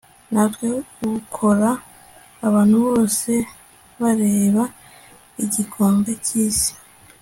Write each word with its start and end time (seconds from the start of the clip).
ntawe 0.31 0.71
ukora. 1.15 1.71
abantu 2.47 2.77
bose 2.87 3.31
bareba 4.01 4.63
igikombe 5.43 6.11
cyisi 6.27 6.71